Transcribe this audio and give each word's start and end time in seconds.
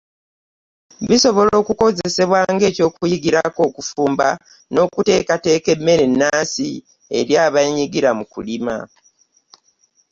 Bisobola 1.09 1.53
okukozesebwa 1.61 2.39
nga 2.53 2.63
ekyokuyigirako 2.71 3.61
okufumba 3.69 4.27
n’okuteekateeka 4.73 5.69
emmere 5.75 6.03
ennansi 6.09 6.69
eri 7.17 7.33
abeenyigira 7.45 8.09
mu 8.17 8.25
kulima 8.33 8.75